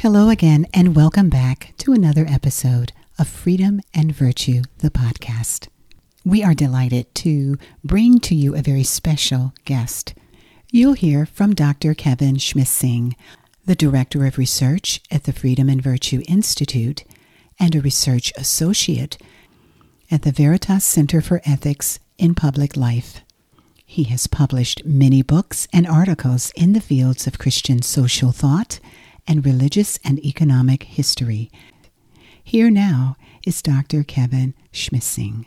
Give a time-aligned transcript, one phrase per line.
[0.00, 5.68] Hello again, and welcome back to another episode of Freedom and Virtue, the podcast.
[6.24, 10.14] We are delighted to bring to you a very special guest.
[10.70, 11.92] You'll hear from Dr.
[11.92, 13.12] Kevin Schmiesing,
[13.66, 17.04] the Director of Research at the Freedom and Virtue Institute
[17.58, 19.18] and a Research Associate
[20.10, 23.20] at the Veritas Center for Ethics in Public Life.
[23.84, 28.80] He has published many books and articles in the fields of Christian social thought
[29.26, 31.50] and religious and economic history.
[32.42, 34.02] Here now is Dr.
[34.02, 35.46] Kevin Schmiesing.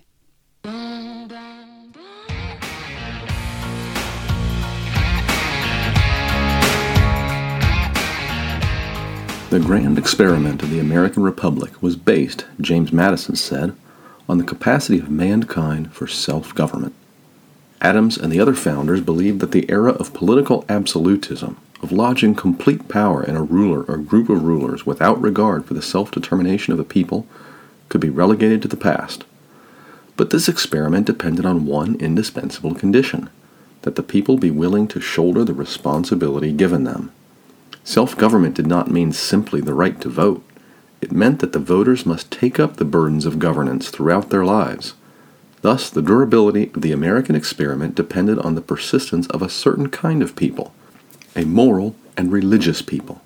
[9.54, 13.76] The grand experiment of the American Republic was based, James Madison said,
[14.28, 16.96] on the capacity of mankind for self government.
[17.80, 22.88] Adams and the other founders believed that the era of political absolutism of lodging complete
[22.88, 26.80] power in a ruler or group of rulers without regard for the self determination of
[26.80, 27.28] a people
[27.90, 29.26] could be relegated to the past.
[30.16, 33.30] But this experiment depended on one indispensable condition
[33.82, 37.12] that the people be willing to shoulder the responsibility given them.
[37.84, 40.42] Self government did not mean simply the right to vote,
[41.02, 44.94] it meant that the voters must take up the burdens of governance throughout their lives.
[45.62, 50.22] Thus, the durability of the American experiment depended on the persistence of a certain kind
[50.24, 50.74] of people
[51.36, 53.22] a moral and religious people.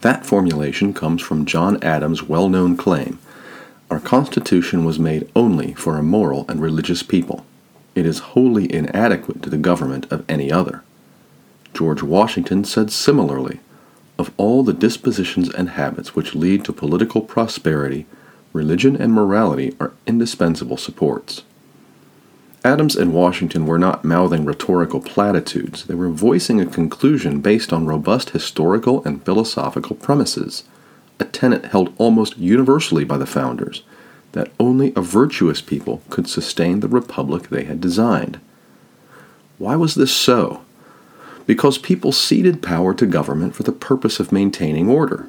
[0.00, 3.18] That formulation comes from John Adams' well known claim
[3.90, 7.44] Our Constitution was made only for a moral and religious people.
[7.94, 10.82] It is wholly inadequate to the government of any other.
[11.74, 13.60] George Washington said similarly
[14.18, 18.06] Of all the dispositions and habits which lead to political prosperity,
[18.52, 21.42] religion and morality are indispensable supports.
[22.62, 27.86] Adams and Washington were not mouthing rhetorical platitudes, they were voicing a conclusion based on
[27.86, 30.64] robust historical and philosophical premises,
[31.18, 33.82] a tenet held almost universally by the founders
[34.32, 38.38] that only a virtuous people could sustain the republic they had designed.
[39.58, 40.62] Why was this so?
[41.46, 45.28] Because people ceded power to government for the purpose of maintaining order.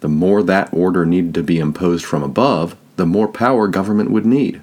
[0.00, 4.26] The more that order needed to be imposed from above, the more power government would
[4.26, 4.62] need.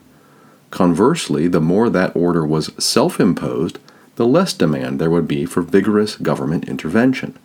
[0.73, 3.77] Conversely, the more that order was self imposed,
[4.15, 7.37] the less demand there would be for vigorous government intervention.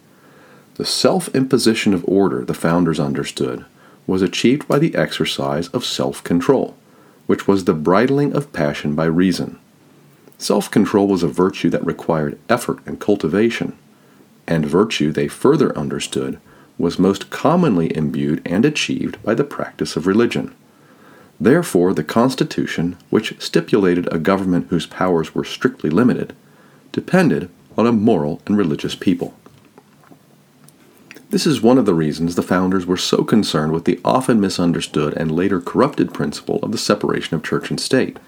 [0.76, 3.66] The self imposition of order, the founders understood,
[4.06, 6.74] was achieved by the exercise of self control,
[7.26, 9.58] which was the bridling of passion by reason.
[10.38, 13.76] Self control was a virtue that required effort and cultivation,
[14.46, 16.40] and virtue, they further understood,
[16.78, 20.54] was most commonly imbued and achieved by the practice of religion.
[21.40, 26.34] Therefore, the Constitution, which stipulated a government whose powers were strictly limited,
[26.90, 29.34] depended on a moral and religious people.
[31.30, 35.14] This is one of the reasons the founders were so concerned with the often misunderstood
[35.14, 38.18] and later corrupted principle of the separation of church and state.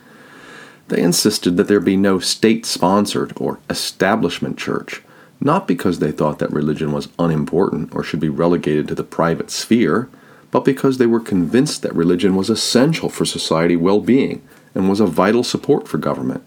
[0.89, 5.03] They insisted that there be no state sponsored or establishment church,
[5.41, 9.51] not because they thought that religion was unimportant or should be relegated to the private
[9.51, 10.11] sphere
[10.51, 14.43] but because they were convinced that religion was essential for society well being
[14.75, 16.47] and was a vital support for government.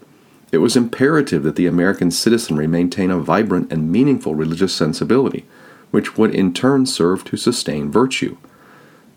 [0.52, 5.44] It was imperative that the American citizenry maintain a vibrant and meaningful religious sensibility,
[5.90, 8.36] which would in turn serve to sustain virtue.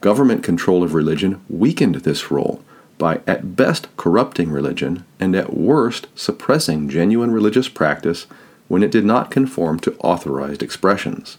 [0.01, 2.63] Government control of religion weakened this role
[2.97, 8.25] by at best corrupting religion and at worst suppressing genuine religious practice
[8.67, 11.37] when it did not conform to authorized expressions.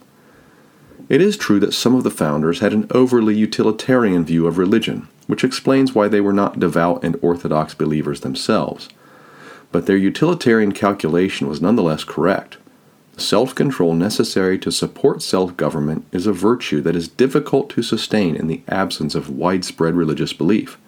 [1.08, 5.08] It is true that some of the founders had an overly utilitarian view of religion,
[5.26, 8.88] which explains why they were not devout and orthodox believers themselves.
[9.72, 12.58] But their utilitarian calculation was nonetheless correct.
[13.14, 17.82] The self control necessary to support self government is a virtue that is difficult to
[17.82, 20.78] sustain in the absence of widespread religious belief.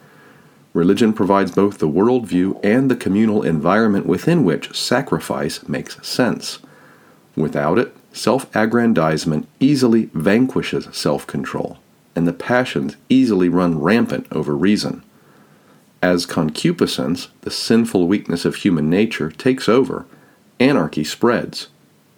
[0.72, 6.60] Religion provides both the worldview and the communal environment within which sacrifice makes sense.
[7.34, 11.78] Without it, Self aggrandizement easily vanquishes self control,
[12.16, 15.02] and the passions easily run rampant over reason.
[16.02, 20.06] As concupiscence, the sinful weakness of human nature, takes over,
[20.58, 21.68] anarchy spreads